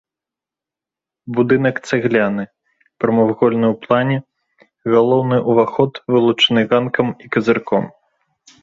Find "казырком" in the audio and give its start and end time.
7.37-7.83